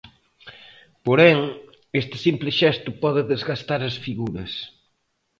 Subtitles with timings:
[1.05, 1.37] Porén,
[2.01, 4.51] este simple xesto pode desgastar as figuras.